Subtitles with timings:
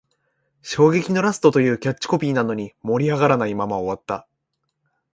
[0.63, 4.27] 衝撃のラストというキャッチコピーなのに、盛り上がらないまま終わった